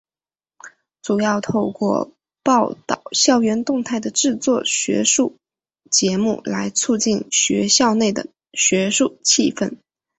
[1.03, 5.37] 主要透过报导校园动态与制作学术
[5.91, 9.77] 节目来促进校园内的学术气氛。